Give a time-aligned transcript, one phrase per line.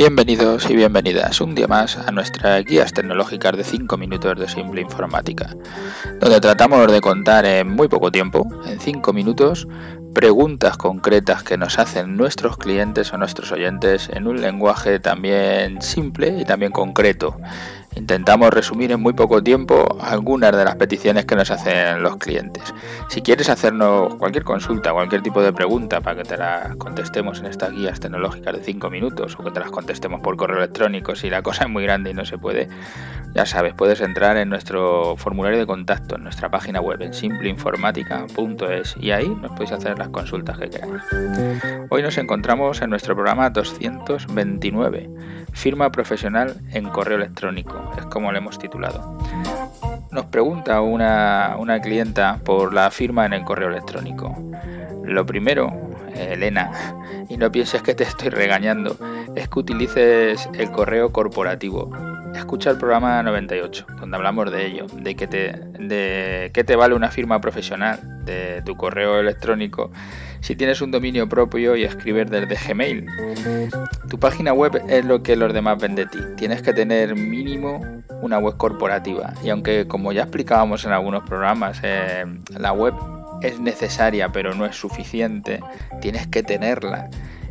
[0.00, 4.80] Bienvenidos y bienvenidas un día más a nuestras guías tecnológicas de 5 minutos de simple
[4.80, 5.54] informática,
[6.18, 9.68] donde tratamos de contar en muy poco tiempo, en 5 minutos,
[10.14, 16.34] preguntas concretas que nos hacen nuestros clientes o nuestros oyentes en un lenguaje también simple
[16.40, 17.36] y también concreto.
[17.96, 22.62] Intentamos resumir en muy poco tiempo algunas de las peticiones que nos hacen los clientes.
[23.08, 27.46] Si quieres hacernos cualquier consulta, cualquier tipo de pregunta para que te las contestemos en
[27.46, 31.30] estas guías tecnológicas de 5 minutos o que te las contestemos por correo electrónico si
[31.30, 32.68] la cosa es muy grande y no se puede,
[33.34, 38.96] ya sabes, puedes entrar en nuestro formulario de contacto en nuestra página web en simpleinformática.es
[39.00, 41.02] y ahí nos podéis hacer las consultas que queráis.
[41.90, 45.10] Hoy nos encontramos en nuestro programa 229,
[45.52, 49.18] firma profesional en correo electrónico, es como lo hemos titulado.
[50.10, 54.36] Nos pregunta una, una clienta por la firma en el correo electrónico.
[55.04, 55.72] Lo primero,
[56.14, 56.70] Elena,
[57.28, 58.96] y no pienses que te estoy regañando,
[59.34, 61.90] es que utilices el correo corporativo
[62.40, 66.94] escucha el programa 98, donde hablamos de ello, de que te, de qué te vale
[66.94, 69.90] una firma profesional de tu correo electrónico
[70.40, 73.06] si tienes un dominio propio y escribes desde Gmail.
[74.08, 76.18] Tu página web es lo que los demás ven de ti.
[76.36, 77.80] Tienes que tener mínimo
[78.22, 79.34] una web corporativa.
[79.44, 82.24] Y aunque como ya explicábamos en algunos programas, eh,
[82.58, 82.94] la web
[83.42, 85.60] es necesaria pero no es suficiente,
[86.00, 87.08] tienes que tenerla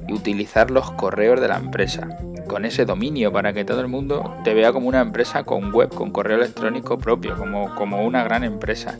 [0.08, 2.08] y utilizar los correos de la empresa
[2.50, 5.88] con ese dominio para que todo el mundo te vea como una empresa con web,
[5.88, 8.97] con correo electrónico propio, como, como una gran empresa.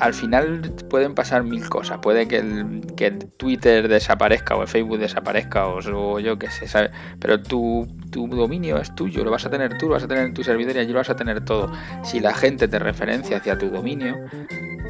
[0.00, 1.98] Al final pueden pasar mil cosas.
[1.98, 6.90] Puede que el, que Twitter desaparezca o el Facebook desaparezca o, yo qué sé, ¿sabes?
[7.20, 10.26] Pero tu, tu dominio es tuyo, lo vas a tener tú, lo vas a tener
[10.26, 11.70] en tu servidor y allí lo vas a tener todo.
[12.02, 14.16] Si la gente te referencia hacia tu dominio,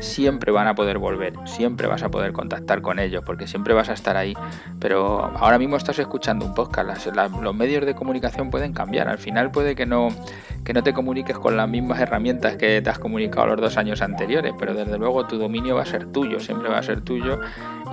[0.00, 3.88] siempre van a poder volver, siempre vas a poder contactar con ellos, porque siempre vas
[3.88, 4.34] a estar ahí.
[4.80, 9.50] Pero ahora mismo estás escuchando un podcast, los medios de comunicación pueden cambiar, al final
[9.50, 10.08] puede que no,
[10.66, 14.02] que no te comuniques con las mismas herramientas que te has comunicado los dos años
[14.02, 17.40] anteriores, pero desde luego tu dominio va a ser tuyo, siempre va a ser tuyo,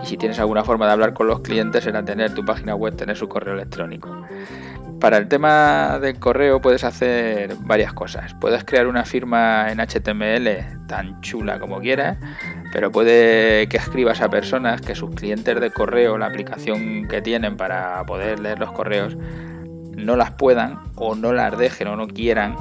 [0.02, 2.96] y si tienes alguna forma de hablar con los clientes será tener tu página web,
[2.96, 4.10] tener su correo electrónico.
[5.00, 8.34] Para el tema del correo puedes hacer varias cosas.
[8.42, 12.18] Puedes crear una firma en HTML tan chula como quieras,
[12.72, 17.56] pero puede que escribas a personas que sus clientes de correo, la aplicación que tienen
[17.56, 19.16] para poder leer los correos,
[19.96, 22.56] no las puedan o no las dejen o no quieran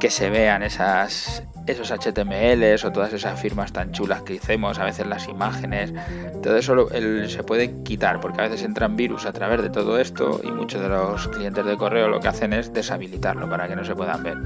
[0.00, 4.84] que se vean esas, esos HTMLs o todas esas firmas tan chulas que hicimos, a
[4.84, 5.94] veces las imágenes,
[6.42, 6.88] todo eso
[7.28, 10.80] se puede quitar porque a veces entran virus a través de todo esto y muchos
[10.80, 14.22] de los clientes de correo lo que hacen es deshabilitarlo para que no se puedan
[14.22, 14.38] ver.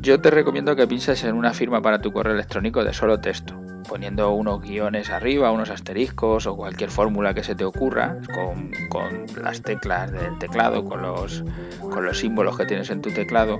[0.00, 3.59] Yo te recomiendo que pienses en una firma para tu correo electrónico de solo texto
[3.90, 8.16] poniendo unos guiones arriba, unos asteriscos o cualquier fórmula que se te ocurra
[8.88, 11.42] con, las teclas del teclado, con los,
[11.80, 13.58] con los símbolos que tienes en tu teclado.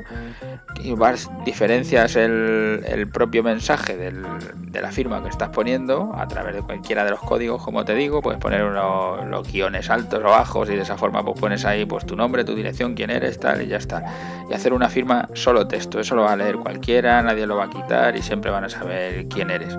[0.84, 6.62] Y vas, diferencias el, propio mensaje de la firma que estás poniendo a través de
[6.62, 10.70] cualquiera de los códigos, como te digo, puedes poner unos, los guiones altos o bajos
[10.70, 13.62] y de esa forma pues pones ahí pues tu nombre, tu dirección, quién eres, tal
[13.62, 14.04] y ya está.
[14.48, 17.64] Y hacer una firma solo texto, eso lo va a leer cualquiera, nadie lo va
[17.64, 19.76] a quitar y siempre van a saber quién eres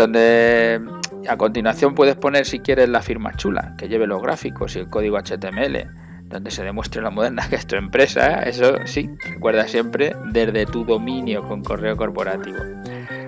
[0.00, 0.80] donde
[1.28, 4.88] a continuación puedes poner si quieres la firma chula, que lleve los gráficos y el
[4.88, 5.86] código HTML,
[6.24, 10.84] donde se demuestre la moderna que es tu empresa, eso sí, recuerda siempre desde tu
[10.84, 12.58] dominio con correo corporativo.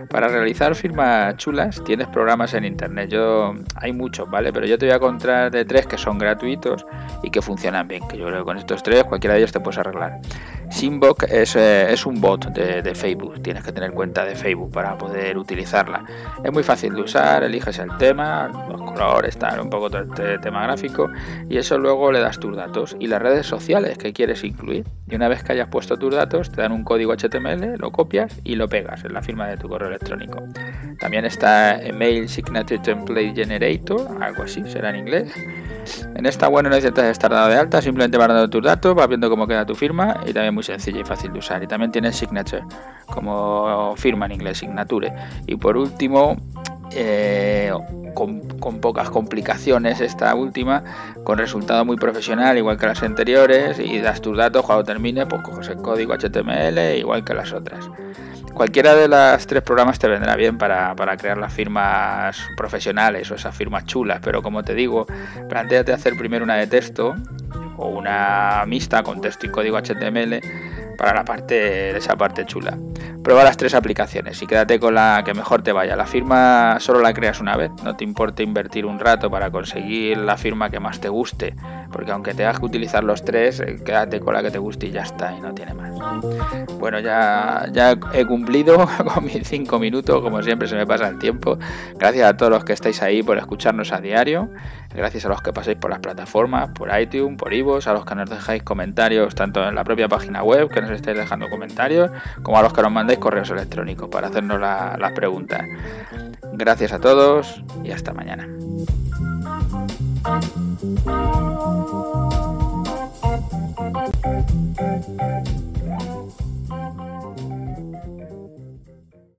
[0.09, 3.09] Para realizar firmas chulas tienes programas en internet.
[3.09, 4.53] Yo hay muchos, ¿vale?
[4.53, 6.85] Pero yo te voy a contar de tres que son gratuitos
[7.23, 8.07] y que funcionan bien.
[8.09, 10.21] Que yo creo que con estos tres cualquiera de ellos te puedes arreglar.
[10.73, 13.43] Simbox es, eh, un bot de, Facebook.
[13.43, 16.05] Tienes que tener cuenta de Facebook para poder utilizarla.
[16.43, 17.45] Es muy fácil de usar.
[17.45, 20.05] Eliges el tema, los colores, tal, un poco todo
[20.41, 21.11] tema gráfico
[21.49, 24.87] y eso luego le das tus datos y las redes sociales que quieres incluir.
[25.09, 28.41] Y una vez que hayas puesto tus datos, te dan un código HTML, lo copias
[28.43, 30.43] y lo pegas en la firma de tu correo electrónico.
[31.01, 35.33] También está Email Signature Template Generator, algo así, será en inglés
[36.15, 39.09] en esta web no necesitas estar dado de alta, simplemente vas dando tus datos, vas
[39.09, 41.63] viendo cómo queda tu firma y también muy sencilla y fácil de usar.
[41.63, 42.65] Y también tienes Signature,
[43.07, 45.13] como firma en inglés, Signature.
[45.47, 46.37] Y por último,
[46.93, 47.73] eh,
[48.15, 48.43] con,
[48.81, 50.83] pocas complicaciones esta última,
[51.25, 55.43] con resultado muy profesional, igual que las anteriores, y das tus datos cuando termine, pues
[55.43, 57.89] coges el código HTML, igual que las otras.
[58.55, 63.57] Cualquiera de las tres programas te vendrá bien para, crear las firmas profesionales o esas
[63.57, 65.07] firmas chulas, pero como te digo,
[65.49, 67.15] planteate hacer primero una de texto
[67.79, 70.41] o una mixta con texto y código HTML
[70.99, 72.77] para la parte esa parte chula.
[73.23, 75.95] Prueba las tres aplicaciones y quédate con la que mejor te vaya.
[75.95, 80.19] La firma solo la creas una vez, no te importa invertir un rato para conseguir
[80.19, 81.55] la firma que más te guste,
[81.93, 84.91] porque aunque tengas que utilizar los tres, eh, quédate con la que te guste y
[84.91, 85.93] ya está, y no tiene más.
[86.79, 91.19] Bueno, ya, ya he cumplido con mis cinco minutos, como siempre se me pasa el
[91.19, 91.59] tiempo.
[91.95, 94.51] Gracias a todos los que estáis ahí por escucharnos a diario.
[94.95, 98.15] Gracias a los que pasáis por las plataformas, por iTunes, por Ivos, a los que
[98.15, 102.11] nos dejáis comentarios tanto en la propia página web, que nos estáis dejando comentarios,
[102.43, 105.63] como a los que nos correos electrónicos para hacernos las preguntas.
[106.53, 108.49] Gracias a todos y hasta mañana.